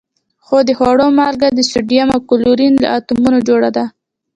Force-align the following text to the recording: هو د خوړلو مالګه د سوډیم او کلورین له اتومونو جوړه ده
هو 0.47 0.57
د 0.67 0.69
خوړلو 0.77 1.15
مالګه 1.19 1.47
د 1.53 1.59
سوډیم 1.71 2.07
او 2.15 2.19
کلورین 2.29 2.73
له 2.83 2.87
اتومونو 2.97 3.39
جوړه 3.47 3.69
ده 3.77 3.85